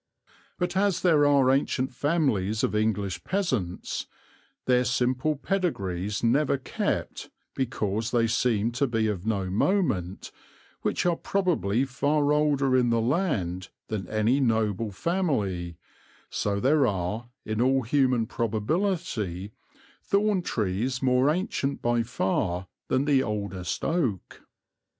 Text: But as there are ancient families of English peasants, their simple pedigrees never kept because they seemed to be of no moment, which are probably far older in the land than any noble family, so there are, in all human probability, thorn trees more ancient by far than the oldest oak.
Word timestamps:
But 0.57 0.75
as 0.75 1.03
there 1.03 1.27
are 1.27 1.51
ancient 1.51 1.93
families 1.93 2.63
of 2.63 2.73
English 2.73 3.23
peasants, 3.23 4.07
their 4.65 4.83
simple 4.83 5.35
pedigrees 5.35 6.23
never 6.23 6.57
kept 6.57 7.29
because 7.53 8.09
they 8.09 8.25
seemed 8.25 8.73
to 8.73 8.87
be 8.87 9.05
of 9.05 9.27
no 9.27 9.51
moment, 9.51 10.31
which 10.81 11.05
are 11.05 11.15
probably 11.15 11.85
far 11.85 12.33
older 12.33 12.75
in 12.75 12.89
the 12.89 12.99
land 12.99 13.69
than 13.89 14.07
any 14.07 14.39
noble 14.39 14.91
family, 14.91 15.77
so 16.31 16.59
there 16.59 16.87
are, 16.87 17.29
in 17.45 17.61
all 17.61 17.83
human 17.83 18.25
probability, 18.25 19.51
thorn 20.01 20.41
trees 20.41 21.03
more 21.03 21.29
ancient 21.29 21.79
by 21.79 22.01
far 22.01 22.65
than 22.87 23.05
the 23.05 23.21
oldest 23.21 23.85
oak. 23.85 24.41